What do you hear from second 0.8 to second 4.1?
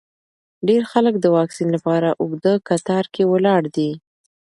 خلک د واکسین لپاره اوږده کتار کې ولاړ دي.